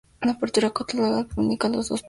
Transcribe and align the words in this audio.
Una 0.19 0.31
apertura 0.31 0.69
octogonal 0.69 1.27
comunica 1.27 1.69
los 1.69 1.89
dos 1.89 1.99
pisos. 1.99 1.99